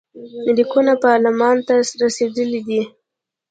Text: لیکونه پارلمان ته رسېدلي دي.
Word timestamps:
لیکونه 0.55 0.93
پارلمان 1.03 1.55
ته 1.67 1.73
رسېدلي 2.01 2.61
دي. 2.67 2.81